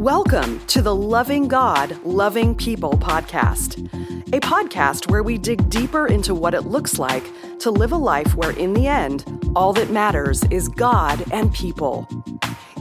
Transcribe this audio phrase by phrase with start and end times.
[0.00, 3.76] Welcome to the Loving God, Loving People podcast,
[4.34, 7.22] a podcast where we dig deeper into what it looks like
[7.58, 12.08] to live a life where, in the end, all that matters is God and people.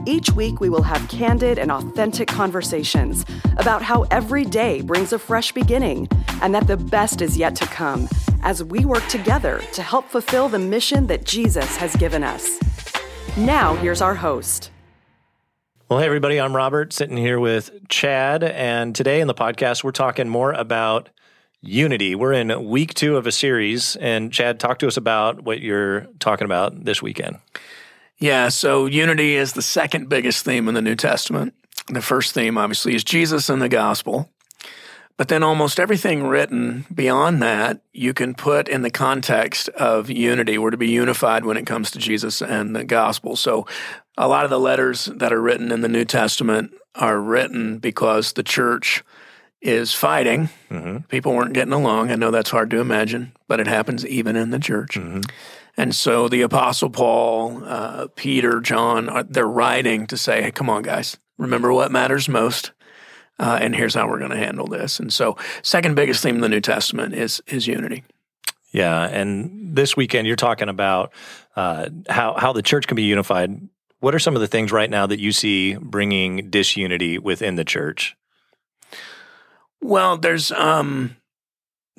[0.05, 3.25] Each week, we will have candid and authentic conversations
[3.57, 6.07] about how every day brings a fresh beginning
[6.41, 8.07] and that the best is yet to come
[8.43, 12.57] as we work together to help fulfill the mission that Jesus has given us.
[13.35, 14.71] Now, here's our host.
[15.89, 18.43] Well, hey, everybody, I'm Robert, sitting here with Chad.
[18.43, 21.09] And today in the podcast, we're talking more about
[21.61, 22.13] unity.
[22.13, 23.95] We're in week two of a series.
[23.95, 27.37] And Chad, talk to us about what you're talking about this weekend.
[28.19, 31.55] Yeah, so unity is the second biggest theme in the New Testament.
[31.87, 34.29] The first theme, obviously, is Jesus and the gospel.
[35.19, 40.57] But then almost everything written beyond that, you can put in the context of unity.
[40.57, 43.35] We're to be unified when it comes to Jesus and the gospel.
[43.35, 43.67] So
[44.17, 48.31] a lot of the letters that are written in the New Testament are written because
[48.31, 49.03] the church
[49.59, 50.47] is fighting.
[50.69, 50.99] Mm-hmm.
[51.09, 52.11] People weren't getting along.
[52.11, 54.91] I know that's hard to imagine, but it happens even in the church.
[54.91, 55.19] Mm-hmm.
[55.75, 60.69] And so the Apostle Paul, uh, Peter, John, uh, they're writing to say, hey, come
[60.69, 62.71] on, guys, remember what matters most
[63.39, 64.99] uh, and here's how we're going to handle this.
[64.99, 68.03] And so, second biggest theme in the New Testament is is unity.
[68.71, 71.13] Yeah, and this weekend you're talking about
[71.55, 73.67] uh, how how the church can be unified.
[73.99, 77.65] What are some of the things right now that you see bringing disunity within the
[77.65, 78.15] church?
[79.81, 81.17] Well, there's um,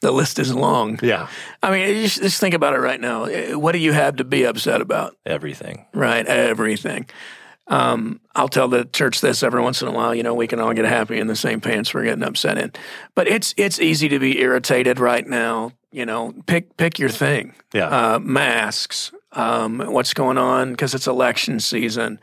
[0.00, 0.98] the list is long.
[1.02, 1.28] Yeah.
[1.62, 3.56] I mean, just, just, think about it right now.
[3.58, 5.16] What do you have to be upset about?
[5.26, 5.86] Everything.
[5.92, 6.26] Right.
[6.26, 7.08] Everything.
[7.68, 10.14] Um, I'll tell the church this every once in a while.
[10.14, 12.72] You know, we can all get happy in the same pants we're getting upset in.
[13.14, 15.72] But it's it's easy to be irritated right now.
[15.92, 17.54] You know, pick pick your thing.
[17.72, 19.12] Yeah, uh, masks.
[19.32, 22.18] Um, what's going on because it's election season.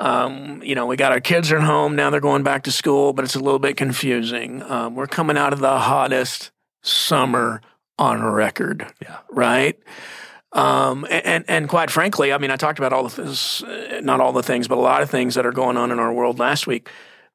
[0.00, 3.12] Um, you know, we got our kids at home now; they're going back to school,
[3.12, 4.62] but it's a little bit confusing.
[4.62, 6.50] Um, we're coming out of the hottest
[6.82, 7.60] summer
[7.98, 8.86] on record.
[9.02, 9.78] Yeah, right.
[10.52, 13.62] Um, and, and quite frankly, I mean, I talked about all the things,
[14.02, 16.12] not all the things, but a lot of things that are going on in our
[16.12, 16.88] world last week.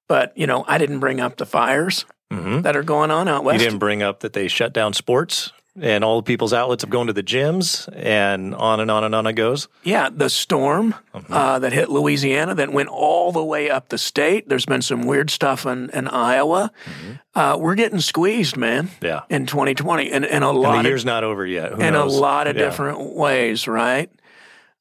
[0.07, 2.61] But, you know, I didn't bring up the fires mm-hmm.
[2.61, 3.61] that are going on out west.
[3.61, 6.89] You didn't bring up that they shut down sports and all the people's outlets of
[6.89, 9.67] going to the gyms and on and on and on it goes.
[9.83, 11.31] Yeah, the storm mm-hmm.
[11.31, 14.47] uh, that hit Louisiana that went all the way up the state.
[14.47, 16.71] There's been some weird stuff in, in Iowa.
[16.85, 17.39] Mm-hmm.
[17.39, 18.89] Uh, we're getting squeezed, man.
[19.01, 20.77] Yeah, in 2020, and, and a lot.
[20.77, 21.73] And the year's of, not over yet.
[21.73, 22.15] Who in knows?
[22.15, 22.63] a lot of yeah.
[22.63, 24.09] different ways, right?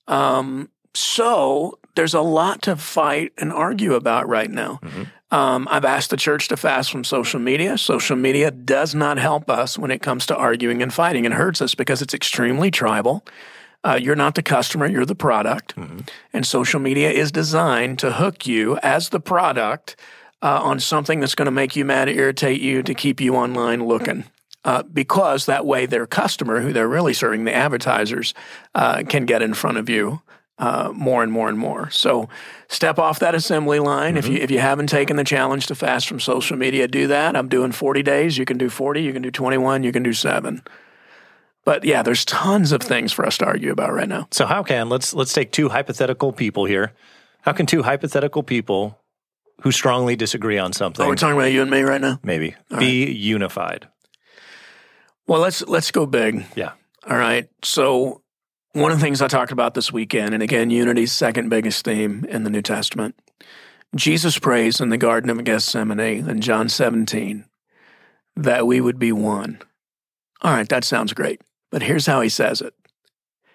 [0.06, 4.78] Um, so there's a lot to fight and argue about right now.
[4.82, 5.02] Mm-hmm.
[5.34, 7.76] Um, I've asked the church to fast from social media.
[7.76, 11.24] Social media does not help us when it comes to arguing and fighting.
[11.24, 13.26] It hurts us because it's extremely tribal.
[13.82, 15.74] Uh, you're not the customer, you're the product.
[15.74, 16.02] Mm-hmm.
[16.32, 19.96] And social media is designed to hook you as the product
[20.40, 23.84] uh, on something that's going to make you mad, irritate you, to keep you online
[23.86, 24.22] looking.
[24.64, 28.34] Uh, because that way their customer, who they're really serving, the advertisers,
[28.76, 30.22] uh, can get in front of you
[30.58, 31.90] uh, more and more and more.
[31.90, 32.28] So
[32.68, 34.14] step off that assembly line.
[34.14, 34.18] Mm-hmm.
[34.18, 37.36] If you if you haven't taken the challenge to fast from social media, do that.
[37.36, 38.38] I'm doing 40 days.
[38.38, 39.02] You can do 40.
[39.02, 39.82] You can do 21.
[39.82, 40.62] You can do seven.
[41.64, 44.28] But yeah, there's tons of things for us to argue about right now.
[44.30, 46.92] So how can let's let's take two hypothetical people here.
[47.42, 48.98] How can two hypothetical people
[49.62, 51.04] who strongly disagree on something?
[51.04, 52.20] Oh, we're talking about you and me right now.
[52.22, 53.16] Maybe All be right.
[53.16, 53.88] unified.
[55.26, 56.44] Well, let's let's go big.
[56.54, 56.72] Yeah.
[57.06, 57.48] All right.
[57.62, 58.22] So
[58.74, 62.26] one of the things I talked about this weekend, and again, unity's second biggest theme
[62.28, 63.14] in the New Testament,
[63.94, 67.44] Jesus prays in the Garden of Gethsemane in John 17
[68.36, 69.60] that we would be one.
[70.42, 71.40] All right, that sounds great.
[71.70, 72.74] But here's how he says it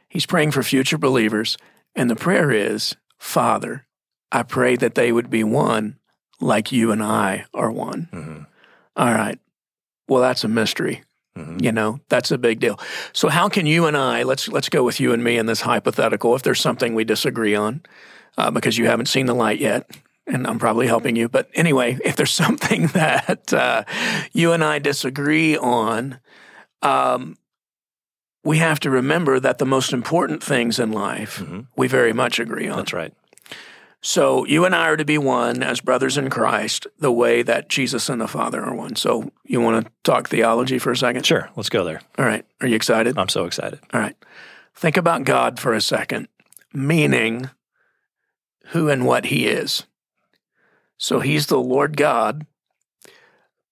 [0.09, 1.57] He's praying for future believers,
[1.95, 3.85] and the prayer is Father,
[4.31, 5.99] I pray that they would be one
[6.39, 8.07] like you and I are one.
[8.13, 8.43] Mm-hmm.
[8.95, 9.39] All right.
[10.07, 11.03] Well, that's a mystery.
[11.39, 11.63] Mm-hmm.
[11.63, 12.79] You know, that's a big deal.
[13.13, 15.61] So how can you and I let's let's go with you and me in this
[15.61, 17.81] hypothetical if there's something we disagree on
[18.37, 19.89] uh, because you haven't seen the light yet
[20.29, 21.27] and I'm probably helping you.
[21.27, 23.83] But anyway, if there's something that uh,
[24.31, 26.19] you and I disagree on,
[26.81, 27.35] um,
[28.43, 31.61] we have to remember that the most important things in life mm-hmm.
[31.75, 32.77] we very much agree on.
[32.77, 33.13] That's right.
[34.01, 37.67] So you and I are to be one as brothers in Christ, the way that
[37.67, 38.95] Jesus and the Father are one.
[38.95, 41.25] So you want to talk theology for a second?
[41.25, 41.49] Sure.
[41.55, 42.01] Let's go there.
[42.17, 42.45] All right.
[42.61, 43.17] Are you excited?
[43.17, 43.79] I'm so excited.
[43.93, 44.15] All right.
[44.73, 46.29] Think about God for a second,
[46.73, 47.49] meaning
[48.67, 49.85] who and what He is.
[50.97, 52.45] So He's the Lord God,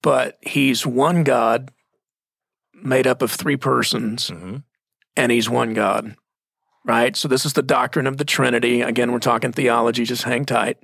[0.02, 1.72] but He's one God
[2.74, 4.58] made up of three persons, mm-hmm.
[5.16, 6.16] and He's one God
[6.88, 7.16] right?
[7.16, 8.82] So this is the doctrine of the Trinity.
[8.82, 10.78] Again, we're talking theology, just hang tight.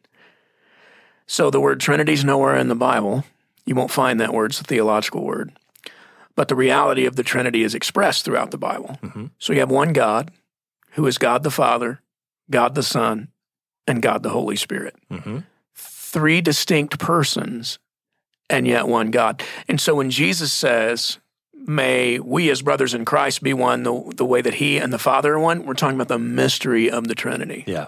[1.25, 3.23] So the word Trinity is nowhere in the Bible.
[3.65, 5.53] You won't find that word, it's a theological word.
[6.35, 8.97] But the reality of the Trinity is expressed throughout the Bible.
[9.39, 10.31] So you have one God,
[10.91, 12.01] who is God the Father,
[12.51, 13.29] God the Son,
[13.88, 14.95] and God the Holy Spirit.
[15.09, 15.39] hmm
[15.75, 17.79] Three distinct persons,
[18.47, 19.41] and yet one God.
[19.67, 21.17] And so when Jesus says,
[21.65, 25.00] May we as brothers in Christ be one the, the way that He and the
[25.00, 27.63] Father are one, we're talking about the mystery of the Trinity.
[27.65, 27.88] Yeah.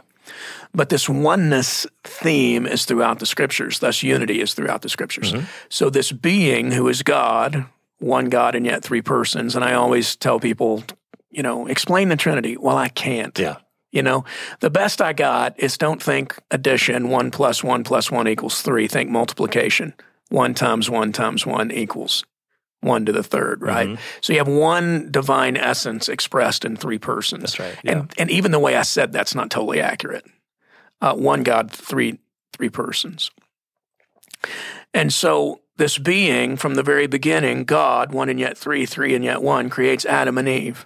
[0.74, 5.32] But this oneness theme is throughout the scriptures, thus, unity is throughout the scriptures.
[5.32, 5.46] Mm-hmm.
[5.70, 7.66] So, this being who is God,
[8.00, 10.84] one God and yet three persons, and I always tell people,
[11.32, 12.58] you know, explain the Trinity.
[12.58, 13.38] Well, I can't.
[13.38, 13.58] Yeah.
[13.92, 14.26] You know,
[14.60, 18.88] the best I got is don't think addition, one plus one plus one equals three.
[18.90, 19.94] Think multiplication.
[20.30, 22.26] One times one times one equals
[22.86, 24.00] one to the third, right?
[24.22, 27.42] So you have one divine essence expressed in three persons.
[27.42, 30.26] That's right, And and even the way I said that's not totally accurate.
[31.02, 32.20] Uh, one God, three
[32.54, 33.32] three persons.
[34.94, 39.24] And so this being from the very beginning, God, one and yet three, three and
[39.26, 40.86] yet one, creates Adam and Eve.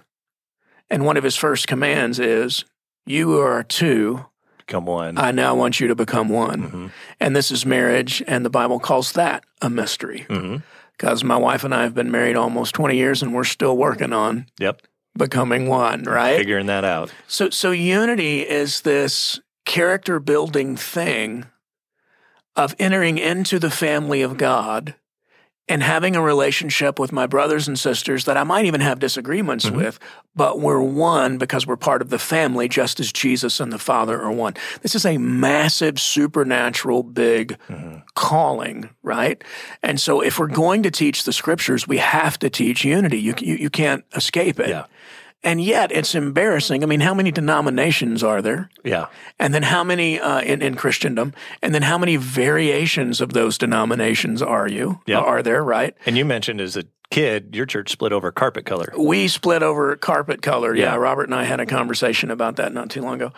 [0.88, 2.64] And one of his first commands is,
[3.06, 4.26] You are two,
[4.66, 5.18] Come on.
[5.18, 6.92] I now want you to become one.
[7.18, 10.26] And this is marriage, and the Bible calls that a mystery.
[10.28, 10.56] hmm
[11.00, 14.12] Because my wife and I have been married almost 20 years, and we're still working
[14.12, 14.82] on Yep.
[15.16, 16.36] becoming one, right?
[16.36, 17.10] Figuring that out.
[17.26, 21.46] So, so unity is this character building thing
[22.54, 24.94] of entering into the family of God
[25.70, 29.66] and having a relationship with my brothers and sisters that I might even have disagreements
[29.66, 29.76] mm-hmm.
[29.76, 30.00] with,
[30.34, 34.20] but we're one because we're part of the family, just as Jesus and the Father
[34.20, 34.54] are one.
[34.82, 37.98] This is a massive, supernatural, big mm-hmm.
[38.16, 39.42] calling, right?
[39.80, 43.20] And so, if we're going to teach the scriptures, we have to teach unity.
[43.20, 44.70] You, you, you can't escape it.
[44.70, 44.86] Yeah.
[45.42, 46.82] And yet, it's embarrassing.
[46.82, 48.68] I mean, how many denominations are there?
[48.84, 49.06] Yeah.
[49.38, 51.32] And then how many uh, in, in Christendom?
[51.62, 55.00] And then how many variations of those denominations are you?
[55.06, 55.20] Yeah.
[55.20, 55.96] Are there, right?
[56.04, 58.92] And you mentioned is a kid, your church split over carpet color.
[58.96, 60.74] We split over carpet color.
[60.74, 60.92] Yeah.
[60.92, 60.96] Yeah.
[60.96, 63.32] Robert and I had a conversation about that not too long ago.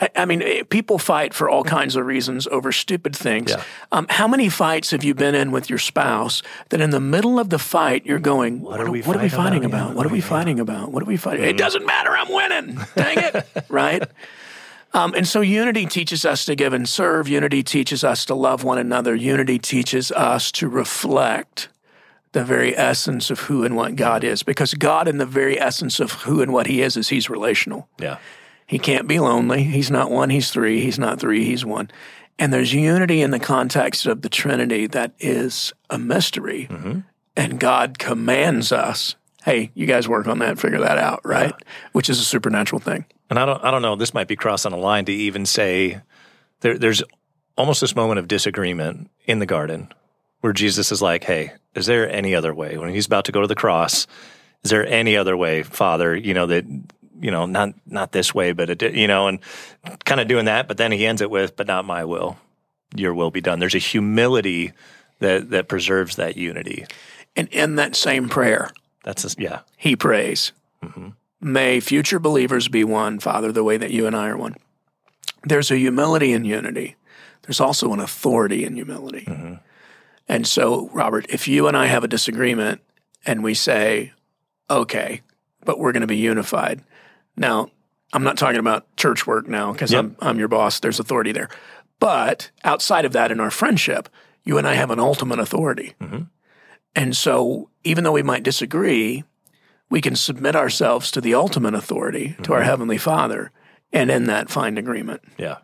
[0.00, 3.50] I, I mean, eh, people fight for all kinds of reasons over stupid things.
[3.50, 3.62] Yeah.
[3.92, 7.38] Um, how many fights have you been in with your spouse that in the middle
[7.38, 9.78] of the fight you're going, What, are we what are we fighting about?
[9.80, 9.88] about?
[9.90, 10.92] Yeah, What are we fighting about?
[10.92, 11.44] What are we fighting?
[11.44, 12.10] It doesn't matter.
[12.10, 12.78] I'm winning.
[12.96, 13.46] Dang it.
[13.68, 14.02] right?
[14.94, 17.28] Um, and so unity teaches us to give and serve.
[17.28, 19.14] Unity teaches us to love one another.
[19.14, 21.68] Unity teaches us to reflect
[22.38, 24.44] the very essence of who and what God is.
[24.44, 27.88] Because God, in the very essence of who and what He is, is He's relational.
[27.98, 28.18] Yeah.
[28.64, 29.64] He can't be lonely.
[29.64, 30.80] He's not one, He's three.
[30.80, 31.90] He's not three, He's one.
[32.38, 36.68] And there's unity in the context of the Trinity that is a mystery.
[36.70, 37.00] Mm-hmm.
[37.36, 41.52] And God commands us, hey, you guys work on that, figure that out, right?
[41.90, 43.04] Which is a supernatural thing.
[43.30, 43.96] And I don't, I don't know.
[43.96, 46.00] This might be crossing a line to even say
[46.60, 47.02] there, there's
[47.56, 49.92] almost this moment of disagreement in the garden
[50.40, 53.40] where Jesus is like, "Hey, is there any other way?" When he's about to go
[53.40, 54.06] to the cross,
[54.62, 56.16] is there any other way, Father?
[56.16, 56.64] You know that,
[57.20, 59.38] you know, not not this way, but it, you know, and
[60.04, 60.68] kind of doing that.
[60.68, 62.36] But then he ends it with, "But not my will,
[62.94, 64.72] your will be done." There's a humility
[65.20, 66.84] that that preserves that unity.
[67.36, 68.70] And in that same prayer,
[69.04, 70.52] That's a, yeah, he prays,
[70.82, 71.10] mm-hmm.
[71.40, 74.56] May future believers be one, Father, the way that you and I are one.
[75.44, 76.96] There's a humility in unity.
[77.42, 79.24] There's also an authority in humility.
[79.24, 79.54] Mm-hmm.
[80.28, 82.80] And so, Robert, if you and I have a disagreement
[83.24, 84.12] and we say,
[84.68, 85.22] okay,
[85.64, 86.82] but we're going to be unified.
[87.36, 87.70] Now,
[88.12, 90.04] I'm not talking about church work now because Yep.
[90.04, 90.80] I'm, I'm your boss.
[90.80, 91.48] There's authority there.
[92.00, 94.08] But outside of that, in our friendship,
[94.44, 95.94] you and I have an ultimate authority.
[96.94, 99.24] And so, even though we might disagree,
[99.90, 103.50] we can submit ourselves to the ultimate authority, to our Heavenly Father,
[103.92, 105.22] and in that find agreement.
[105.38, 105.58] yeah,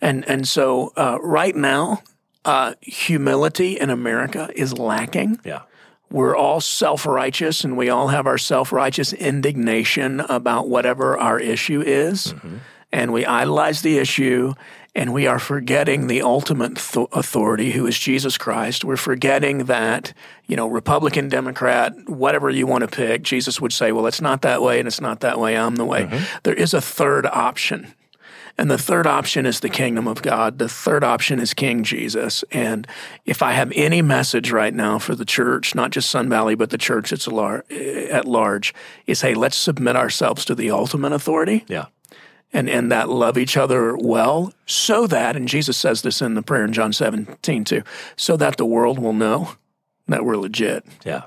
[0.00, 2.02] And and so, uh, right now,
[2.48, 5.38] uh, humility in America is lacking.
[5.44, 5.62] yeah,
[6.10, 11.38] We're all self righteous, and we all have our self righteous indignation about whatever our
[11.38, 12.34] issue is.
[12.90, 14.54] And we idolize the issue,
[14.94, 18.82] and we are forgetting the ultimate th- authority, who is Jesus Christ.
[18.82, 20.14] We're forgetting that,
[20.46, 24.40] you know, Republican, Democrat, whatever you want to pick, Jesus would say, well, it's not
[24.40, 26.08] that way, and it's not that way, I'm the way.
[26.44, 27.92] There is a third option.
[28.58, 30.58] And the third option is the kingdom of God.
[30.58, 32.42] The third option is King Jesus.
[32.50, 32.88] And
[33.24, 36.70] if I have any message right now for the church, not just Sun Valley, but
[36.70, 38.74] the church it's at large,
[39.06, 41.86] is hey, let's submit ourselves to the ultimate authority yeah,
[42.52, 46.42] and, and that love each other well, so that, and Jesus says this in the
[46.42, 47.82] prayer in John 17 too,
[48.16, 49.52] so that the world will know
[50.06, 51.24] that we're legit yeah.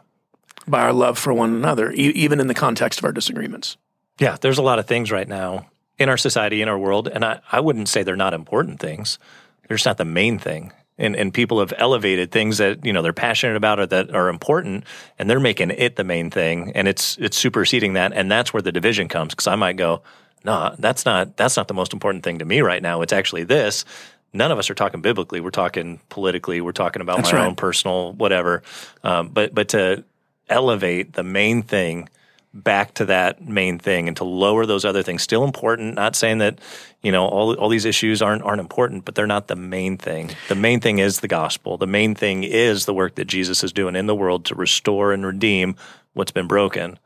[0.67, 3.77] by our love for one another, e- even in the context of our disagreements.
[4.19, 7.23] Yeah, there's a lot of things right now in our society, in our world, and
[7.23, 9.19] I, I wouldn't say they're not important things.
[9.67, 10.73] They're just not the main thing.
[10.97, 14.29] And, and people have elevated things that you know they're passionate about or that are
[14.29, 14.83] important,
[15.17, 18.61] and they're making it the main thing, and it's it's superseding that, and that's where
[18.61, 19.33] the division comes.
[19.33, 20.03] Because I might go,
[20.43, 23.01] no, that's not that's not the most important thing to me right now.
[23.01, 23.85] It's actually this.
[24.33, 25.41] None of us are talking biblically.
[25.41, 26.61] We're talking politically.
[26.61, 27.47] We're talking about That's my right.
[27.47, 28.63] own personal whatever.
[29.03, 30.03] Um, but but to
[30.49, 32.09] elevate the main thing
[32.53, 36.39] back to that main thing and to lower those other things still important not saying
[36.39, 36.59] that
[37.01, 40.29] you know all all these issues aren't aren't important but they're not the main thing
[40.49, 43.71] the main thing is the gospel the main thing is the work that Jesus is
[43.71, 45.75] doing in the world to restore and redeem
[46.13, 46.99] what's been broken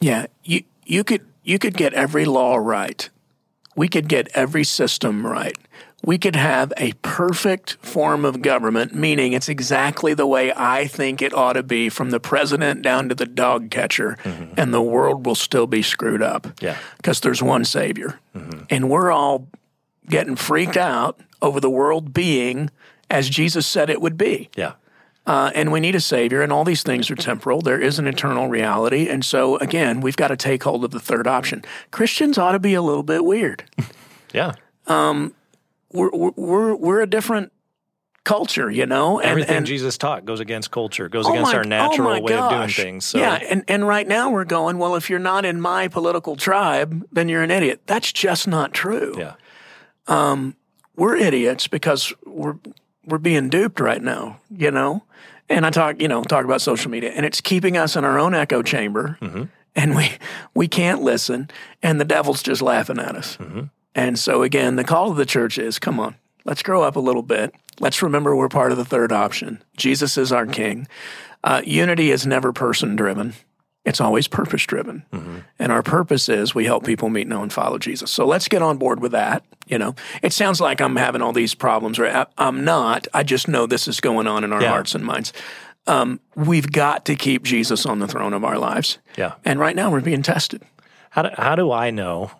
[0.00, 3.08] Yeah, you you could you could get every law right.
[3.76, 5.56] We could get every system right.
[6.04, 11.22] We could have a perfect form of government, meaning it's exactly the way I think
[11.22, 14.54] it ought to be, from the president down to the dog catcher, mm-hmm.
[14.56, 16.48] and the world will still be screwed up.
[16.60, 16.76] Yeah.
[16.96, 18.64] because there's one Savior, mm-hmm.
[18.68, 19.48] and we're all
[20.08, 22.70] getting freaked out over the world being
[23.08, 24.72] as Jesus said it would be yeah
[25.26, 27.60] uh, and we need a savior, and all these things are temporal.
[27.60, 30.98] There is an eternal reality, and so again, we've got to take hold of the
[30.98, 31.62] third option.
[31.92, 33.62] Christians ought to be a little bit weird.
[34.32, 34.54] yeah
[34.88, 35.32] We're
[35.92, 37.52] we're we're, we're a different
[38.24, 39.18] culture, you know.
[39.18, 42.08] And, everything and, Jesus taught goes against culture goes oh against my- our oh natural
[42.08, 44.78] oh way of doing things so yeah, and and right now we're going.
[44.78, 47.82] Well, if you're not in my political tribe, then you're an idiot.
[47.86, 49.14] That's just not true.
[49.18, 49.34] yeah
[50.06, 50.56] um,
[50.96, 52.56] we're idiots because we're
[53.04, 55.04] we're being duped right now, you know.
[55.48, 58.18] And I talk, you know, talk about social media, and it's keeping us in our
[58.18, 59.44] own echo chamber, mm-hmm.
[59.74, 60.12] and we
[60.54, 61.50] we can't listen,
[61.82, 63.36] and the devil's just laughing at us.
[63.38, 63.62] Mm-hmm.
[63.94, 67.00] And so again, the call of the church is, come on, let's grow up a
[67.00, 67.54] little bit.
[67.80, 69.62] Let's remember we're part of the third option.
[69.76, 70.86] Jesus is our King.
[71.44, 73.34] Uh, unity is never person driven.
[73.84, 75.02] It's always purpose driven.
[75.58, 78.12] And our purpose is we help people meet, know, and follow Jesus.
[78.12, 79.44] So let's get on board with that.
[79.66, 82.14] You know, it sounds like I'm having all these problems, right?
[82.14, 83.08] I, I'm not.
[83.12, 84.68] I just know this is going on in our Yeah.
[84.68, 85.32] hearts and minds.
[85.88, 88.98] Um, we've got to keep Jesus on the throne of our lives.
[89.16, 90.62] yeah And right now we're being tested.
[91.10, 92.30] How do, how do I know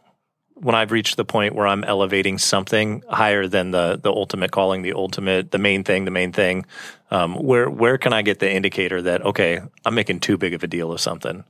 [0.54, 4.82] when I've reached the point where I'm elevating something higher than the the ultimate calling,
[4.82, 6.66] the ultimate, the main thing, the main thing?
[7.10, 10.62] Um, where where can I get the indicator that okay, I'm making too big of
[10.62, 11.44] a deal of something?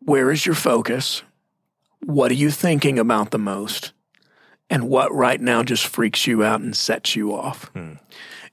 [0.00, 1.22] Where is your focus?
[2.00, 3.92] What are you thinking about the most?
[4.70, 7.70] And what right now just freaks you out and sets you off?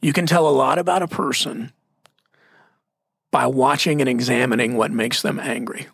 [0.02, 1.74] You can tell a lot about a person
[3.32, 5.88] by watching and examining what makes them angry.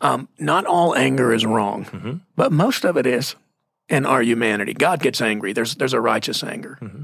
[0.00, 2.14] Um, not all anger is wrong, mm-hmm.
[2.36, 3.34] but most of it is
[3.88, 4.74] in our humanity.
[4.74, 5.52] God gets angry.
[5.52, 6.78] There's there's a righteous anger.
[6.80, 7.02] Mm-hmm.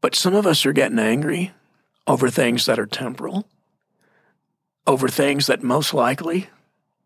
[0.00, 1.52] But some of us are getting angry
[2.06, 3.46] over things that are temporal,
[4.86, 6.48] over things that most likely,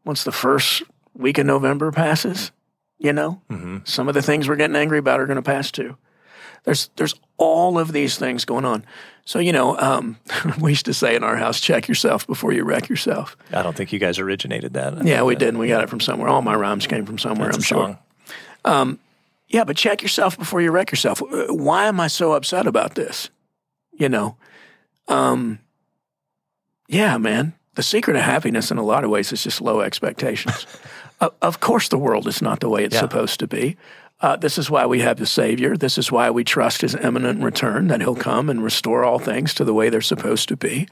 [0.05, 2.53] once the first week of November passes,
[2.99, 3.79] you know, mm-hmm.
[3.85, 5.97] some of the things we're getting angry about are going to pass too.
[6.65, 8.85] There's there's all of these things going on.
[9.25, 10.17] So you know, um,
[10.61, 13.37] we used to say in our house, check yourself before you wreck yourself.
[13.53, 15.05] I don't think you guys originated that.
[15.05, 15.49] Yeah, we that- did.
[15.51, 16.29] and We got it from somewhere.
[16.29, 17.51] All my rhymes came from somewhere.
[17.51, 17.99] I'm sure.
[18.65, 18.99] song.
[19.49, 21.23] Yeah, but check yourself before you wreck yourself.
[21.23, 23.31] Uh, Why am I so upset about this?
[23.93, 24.37] You know,
[25.09, 25.61] um,
[26.89, 27.55] yeah, man.
[27.77, 30.67] The secret of happiness, in a lot of ways, is just low expectations.
[31.21, 33.01] of, of course, the world is not the way it's Yeah.
[33.03, 33.77] supposed to be.
[34.21, 35.77] Uh, this is why we have the Savior.
[35.77, 39.53] This is why we trust His imminent return, that He'll come and restore all things
[39.55, 40.89] to the way they're supposed to be.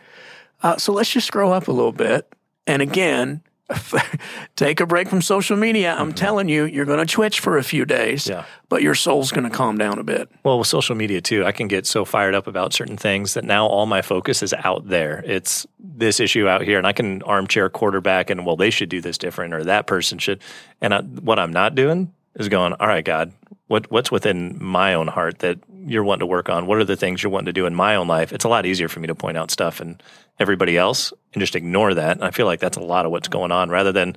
[0.63, 2.31] Uh, so let's just grow up a little bit.
[2.67, 3.43] And again,
[4.57, 5.95] take a break from social media.
[5.99, 8.45] I'm telling you, you're going to twitch for a few days, Yeah.
[8.69, 10.29] but your soul's going to calm down a bit.
[10.43, 13.45] Well, with social media too, I can get so fired up about certain things that
[13.45, 15.23] now all my focus is out there.
[15.27, 19.01] It's this issue out here, and I can armchair quarterback and well, they should do
[19.01, 20.41] this different, or that person should.
[20.81, 23.33] And I, what I'm not doing is going, all right, God,
[23.67, 26.67] what what's within my own heart that you're wanting to work on?
[26.67, 28.33] What are the things you're wanting to do in my own life?
[28.33, 30.03] It's a lot easier for me to point out stuff and
[30.39, 32.17] everybody else and just ignore that.
[32.17, 34.17] And I feel like that's a lot of what's going on, rather than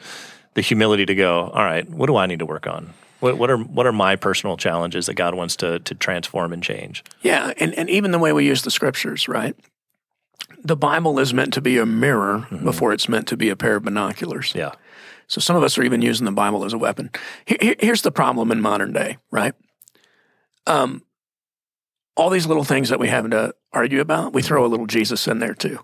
[0.53, 2.93] the humility to go, all right, what do I need to work on?
[3.19, 6.61] What, what are what are my personal challenges that God wants to to transform and
[6.61, 7.03] change?
[7.21, 9.55] Yeah, and, and even the way we use the scriptures, right?
[10.63, 12.63] The Bible is meant to be a mirror mm-hmm.
[12.63, 14.53] before it's meant to be a pair of binoculars.
[14.55, 14.71] Yeah.
[15.27, 17.09] So some of us are even using the Bible as a weapon.
[17.45, 19.53] Here- here- here's the problem in modern day, right?
[20.65, 21.03] Um,
[22.15, 25.27] all these little things that we have to argue about, we throw a little Jesus
[25.27, 25.79] in there too.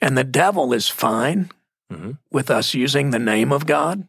[0.00, 1.50] And the devil is fine
[1.92, 2.18] Mhm.
[2.30, 4.08] with us using the name of God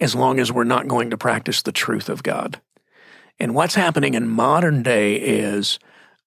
[0.00, 2.60] as long as we're not going to practice the truth of God.
[3.38, 5.78] And what's happening in modern day is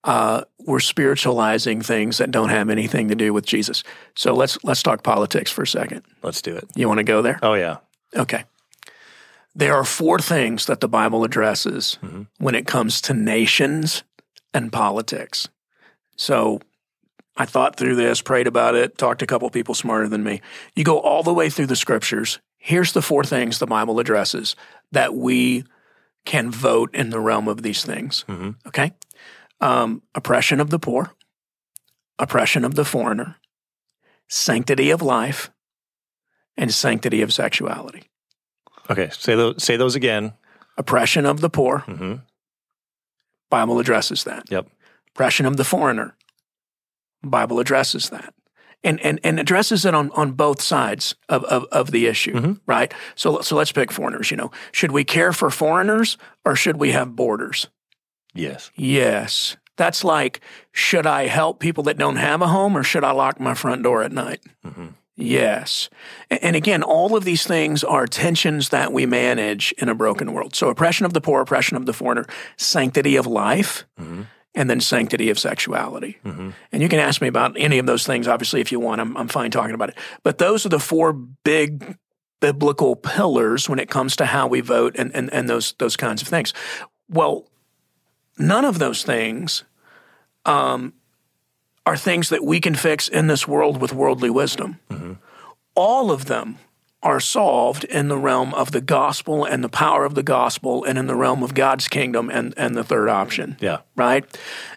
[0.04, 3.84] uh, we're spiritualizing things that don't have anything to do with Jesus.
[4.16, 6.04] So let's let's talk politics for a second.
[6.24, 6.66] Let's do it.
[6.76, 7.40] You want to go there?
[7.44, 7.78] Oh yeah.
[8.16, 8.46] Okay.
[9.56, 11.98] there are four things that the Bible addresses
[12.38, 14.04] when it comes to nations
[14.54, 15.48] and politics.
[16.16, 16.60] So
[17.38, 20.42] I thought through this, prayed about it, talked to a couple people smarter than me.
[20.76, 22.40] You go all the way through the scriptures.
[22.58, 24.56] Here's the four things the Bible addresses
[24.92, 25.64] that we
[26.26, 28.26] can vote in the realm of these things.
[28.68, 28.94] Okay?
[29.62, 31.12] Um, oppression of the poor,
[32.18, 33.36] oppression of the foreigner,
[34.28, 35.52] sanctity of life,
[36.56, 38.04] and sanctity of sexuality.
[38.90, 40.34] Okay, say those say those again.
[40.78, 42.16] Oppression of the poor, hmm
[43.50, 44.50] Bible addresses that.
[44.50, 44.68] Yep.
[45.10, 46.16] Oppression of the foreigner,
[47.24, 48.34] Bible addresses that.
[48.82, 52.94] And, and, and addresses it on, on both sides of, of, of the issue, right?
[53.16, 54.32] So, so let's pick foreigners.
[54.32, 57.68] You know, should we care for foreigners or should we have borders?
[58.40, 58.72] Yes.
[58.76, 59.58] Yes.
[59.78, 60.42] That's like,
[60.72, 63.84] should I help people that don't have a home or should I lock my front
[63.84, 64.42] door at night?
[64.66, 64.88] Mm-hmm.
[65.16, 65.90] Yes.
[66.30, 70.56] And again, all of these things are tensions that we manage in a broken world.
[70.56, 72.26] So, oppression of the poor, oppression of the foreigner,
[72.58, 74.24] sanctity of life, mm-hmm.
[74.56, 76.18] and then sanctity of sexuality.
[76.24, 76.52] Mm-hmm.
[76.72, 79.02] And you can ask me about any of those things, obviously, if you want.
[79.02, 79.98] I'm, I'm fine talking about it.
[80.24, 81.98] But those are the four big
[82.40, 86.22] biblical pillars when it comes to how we vote and, and, and those, those kinds
[86.22, 86.54] of things.
[87.10, 87.49] Well,
[88.40, 89.64] none of those things
[90.46, 90.94] um,
[91.86, 94.80] are things that we can fix in this world with worldly wisdom.
[95.76, 96.58] All of them
[97.02, 100.98] are solved in the realm of the gospel and the power of the gospel and
[100.98, 103.80] in the realm of God's kingdom and, and the third option Yeah.
[103.96, 104.26] right?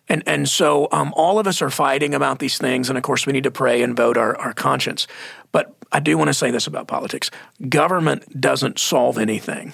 [0.08, 3.26] And and so um, all of us are fighting about these things, and of course
[3.26, 5.08] we need to pray and vote our, our conscience.
[5.50, 7.30] But I do want to say this about politics:
[7.68, 9.72] government doesn't solve anything.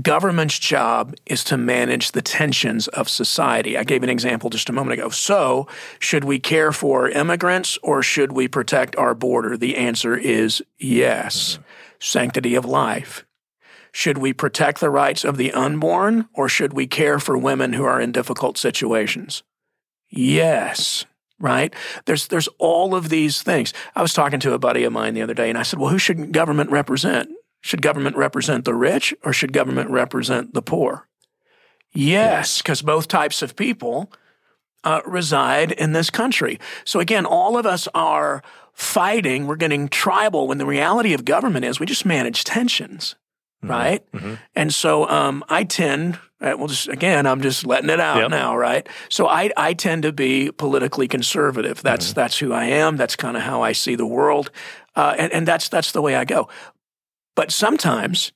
[0.00, 3.76] Government's job is to manage the tensions of society.
[3.76, 5.08] I gave an example just a moment ago.
[5.08, 5.66] So,
[5.98, 9.56] should we care for immigrants or should we protect our border?
[9.56, 11.54] The answer is yes.
[11.54, 11.62] Mm-hmm.
[11.98, 13.26] Sanctity of life.
[13.92, 17.84] Should we protect the rights of the unborn or should we care for women who
[17.84, 19.42] are in difficult situations?
[20.08, 21.04] Yes.
[21.40, 21.74] Right?
[22.04, 23.72] There's there's all of these things.
[23.96, 25.90] I was talking to a buddy of mine the other day and I said, "Well,
[25.90, 27.30] who should government represent?
[27.60, 31.06] Should government represent the rich or should government represent the poor?"
[31.92, 34.12] Yes, because both types of people
[34.84, 36.58] uh, reside in this country.
[36.84, 38.42] So again, all of us are
[38.72, 39.46] fighting.
[39.46, 43.16] We're getting tribal when the reality of government is we just manage tensions,
[43.62, 44.04] right?
[44.54, 48.30] And so um, I tend, uh, well, just again, I'm just letting it out Yep.
[48.30, 48.88] now, right?
[49.10, 51.82] So I, I tend to be politically conservative.
[51.82, 52.96] That's that's who I am.
[52.96, 54.50] That's kind of how I see the world,
[54.96, 56.48] uh, and, and that's that's the way I go.
[57.40, 58.32] But sometimes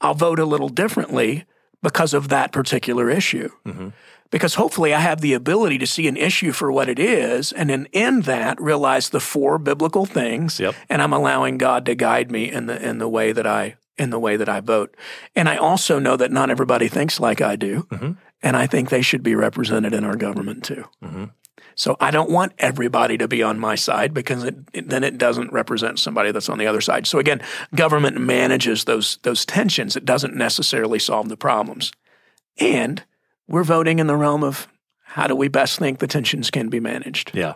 [0.00, 1.44] I'll vote a little differently
[1.82, 3.50] because of that particular issue.
[3.66, 3.88] Mm-hmm.
[4.30, 7.68] Because hopefully I have the ability to see an issue for what it is, and
[7.68, 10.76] then in that realize the four biblical things, Yep.
[10.88, 14.10] and I'm allowing God to guide me in the in the way that I in
[14.10, 14.96] the way that I vote.
[15.34, 18.12] And I also know that not everybody thinks like I do, mm-hmm.
[18.40, 20.84] and I think they should be represented in our government too.
[21.02, 21.24] Mm-hmm.
[21.76, 25.18] So I don't want everybody to be on my side because it, it- then it
[25.18, 27.06] doesn't represent somebody that's on the other side.
[27.06, 27.40] So again,
[27.74, 29.96] government manages those those tensions.
[29.96, 31.92] It doesn't necessarily solve the problems.
[32.58, 33.02] And
[33.48, 34.68] we're voting in the realm of
[35.02, 37.32] how do we best think the tensions can be managed.
[37.34, 37.54] Yeah.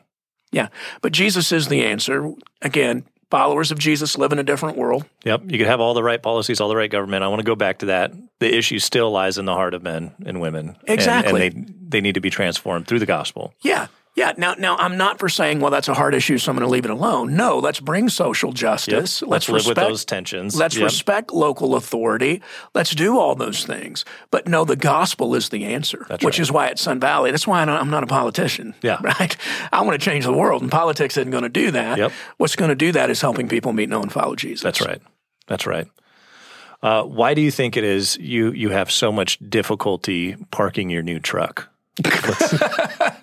[0.52, 0.68] Yeah.
[1.02, 2.32] But Jesus is the answer.
[2.62, 5.04] Again, followers of Jesus live in a different world.
[5.24, 5.42] Yep.
[5.50, 7.22] You could have all the right policies, all the right government.
[7.22, 8.12] I want to go back to that.
[8.38, 10.76] The issue still lies in the heart of men and women.
[10.86, 11.46] And- Exactly.
[11.48, 13.54] And, they they need to be transformed through the gospel.
[13.62, 13.86] Yeah.
[14.18, 14.32] Yeah.
[14.36, 16.72] Now, now I'm not for saying, well, that's a hard issue, so I'm going to
[16.72, 17.36] leave it alone.
[17.36, 19.22] No, let's bring social justice.
[19.22, 20.56] Let's, live with those tensions.
[20.56, 20.84] Let's Yep.
[20.84, 22.42] respect local authority.
[22.74, 24.04] Let's do all those things.
[24.30, 26.42] But no, the gospel is the answer, That's which right.
[26.42, 28.74] is why at Sun Valley, that's why I'm not a politician.
[28.82, 28.98] Yeah.
[29.08, 29.36] Right?
[29.72, 31.96] I want to change the world, and politics isn't going to do that.
[31.98, 32.12] Yep.
[32.36, 34.62] What's going to do that is helping people meet, know, and follow Jesus.
[34.62, 35.00] That's right.
[35.46, 35.86] That's right.
[36.82, 41.02] Uh, why do you think it is you you have so much difficulty parking your
[41.02, 41.68] new truck?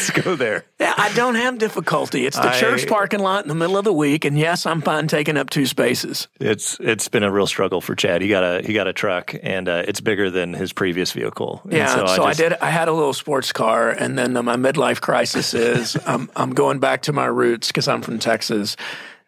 [0.08, 0.64] Let's, go there.
[0.80, 2.26] Yeah, I don't have difficulty.
[2.26, 4.80] It's the I- church parking lot in the middle of the week, and yes, I'm
[4.82, 6.28] fine taking up two spaces.
[6.40, 8.22] It's it's been a real struggle for Chad.
[8.22, 11.60] He got a he got a truck, and uh, it's bigger than his previous vehicle.
[11.64, 12.52] And Yeah, so, I, just- did.
[12.54, 16.50] I had a little sports car, and then uh, my midlife crisis is I'm I'm
[16.50, 18.76] going back to my roots because I'm from Texas,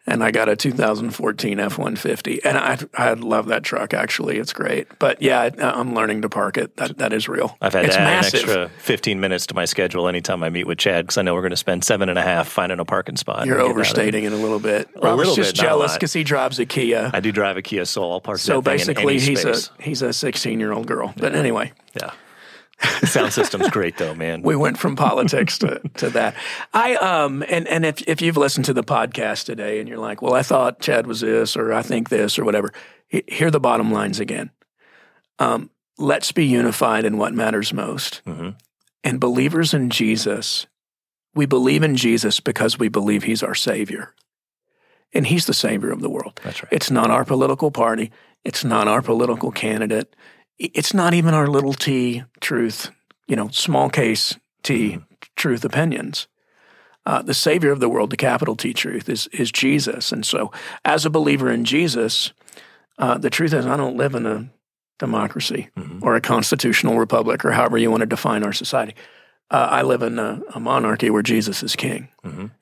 [0.05, 3.93] and I got a 2014 F150, and I I love that truck.
[3.93, 4.87] Actually, it's great.
[4.99, 6.75] But yeah, I, uh, I'm learning to park it.
[6.77, 7.57] That that is real.
[7.61, 8.43] I've had it's to add massive.
[8.43, 11.33] an extra 15 minutes to my schedule anytime I meet with Chad because I know
[11.33, 13.45] we're going to spend seven and a half finding a parking spot.
[13.45, 13.79] You're and getting out of it.
[13.79, 14.89] overstating it a little bit.
[14.95, 17.09] A Robert's little just bit, jealous because he drives a Kia.
[17.13, 18.11] I do drive a Kia Soul.
[18.13, 19.69] I'll park so that thing in basically, he's space.
[19.79, 21.13] a he's a 16 year old girl.
[21.17, 22.11] But anyway, yeah.
[23.03, 24.41] Sound system's great though, man.
[24.41, 26.35] we went from politics to, to that.
[26.73, 30.21] I um and and if if you've listened to the podcast today and you're like,
[30.21, 32.73] well, I thought Chad was this or I think this or whatever,
[33.07, 34.49] he- here are the bottom lines again.
[35.39, 38.21] Um, let's be unified in what matters most.
[38.25, 38.55] Mhm.
[39.03, 40.65] And believers in Jesus,
[41.35, 44.13] we believe in Jesus because we believe He's our Savior,
[45.13, 46.39] and He's the Savior of the world.
[46.43, 46.71] That's right.
[46.71, 48.11] It's not our political party.
[48.43, 50.15] It's not our political candidate.
[50.59, 52.91] It's not even our little t truth,
[53.27, 54.99] you know, small case t
[55.35, 56.27] truth opinions.
[57.05, 60.11] Uh, the Savior of the world, the capital T truth, is is Jesus.
[60.13, 60.51] And so,
[60.85, 62.31] as a believer in Jesus,
[62.97, 64.49] uh, the truth is, I don't live in a
[64.99, 65.69] democracy
[66.01, 68.95] or a constitutional republic or however you want to define our society.
[69.51, 72.07] Uh, I live in a, a monarchy where Jesus is king.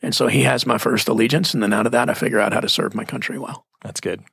[0.01, 1.54] And so he has my first allegiance.
[1.54, 3.65] And then out of that, I figure out how to serve my country well.
[3.82, 4.23] That's good.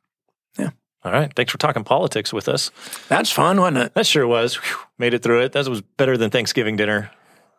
[0.58, 0.70] Yeah.
[1.04, 1.32] All right.
[1.34, 2.70] Thanks for talking politics with us.
[3.08, 3.94] That's fun, wasn't it?
[3.94, 4.56] That sure was.
[4.56, 4.76] Whew.
[4.98, 5.52] Made it through it.
[5.52, 7.10] That was better than Thanksgiving dinner.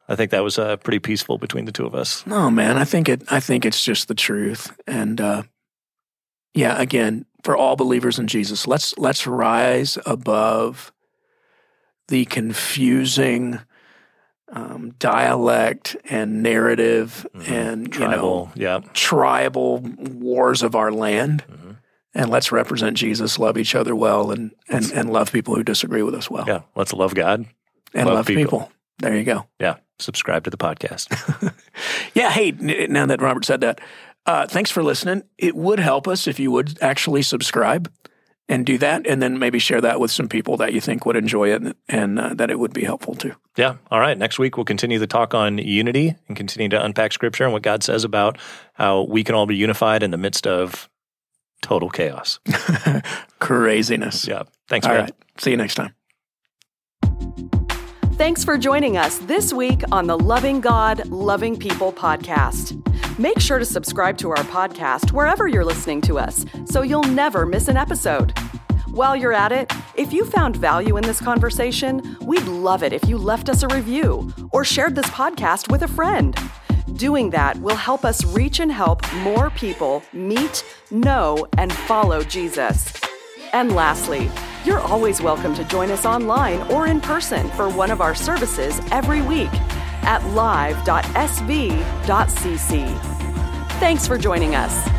[0.10, 2.26] I think that was uh, pretty peaceful between the two of us.
[2.26, 2.78] No, man.
[2.78, 3.24] I think it.
[3.32, 4.76] I think it's just the truth.
[4.88, 5.44] And uh,
[6.54, 10.92] yeah, again, for all believers in Jesus, let's let's rise above
[12.08, 13.60] the confusing
[14.52, 18.80] um, dialect and narrative and you know yeah.
[18.94, 21.44] tribal wars of our land.
[22.16, 26.02] And let's represent Jesus, love each other well, and, and, and love people who disagree
[26.02, 26.46] with us well.
[26.48, 26.62] Yeah.
[26.76, 27.46] Let's love God.
[27.94, 28.44] and love love, people.
[28.44, 28.72] people.
[28.98, 29.46] There you go.
[29.60, 29.78] Yeah.
[30.00, 31.54] Subscribe to the podcast.
[32.14, 32.32] Yeah.
[32.32, 33.80] Hey, now that Robert said that,
[34.26, 35.24] uh, thanks for listening.
[35.38, 37.90] It would help us if you would actually subscribe
[38.50, 41.16] and do that, and then maybe share that with some people that you think would
[41.16, 43.36] enjoy it and, uh, that it would be helpful to.
[43.58, 43.76] yeah.
[43.92, 44.18] All right.
[44.18, 47.62] Next week, we'll continue the talk on unity and continue to unpack scripture and what
[47.62, 48.40] God says about
[48.74, 50.90] how we can all be unified in the midst of
[51.62, 52.40] total chaos.
[53.40, 54.28] Craziness.
[54.28, 54.44] Yeah.
[54.68, 55.04] Thanks, All man.
[55.04, 55.14] right.
[55.38, 55.94] See you next time.
[58.14, 62.76] Thanks for joining us this week on the Loving God, Loving People podcast.
[63.18, 67.46] Make sure to subscribe to our podcast wherever you're listening to us so you'll never
[67.46, 68.38] miss an episode.
[68.92, 73.08] While you're at it, if you found value in this conversation, we'd love it if
[73.08, 76.38] you left us a review or shared this podcast with a friend.
[76.96, 82.94] Doing that will help us reach and help more people meet, know, and follow Jesus.
[83.54, 84.30] And lastly,
[84.66, 88.80] you're always welcome to join us online or in person for one of our services
[88.92, 89.54] every week
[90.04, 90.80] at live.sv.cc.
[93.80, 94.99] Thanks for joining us.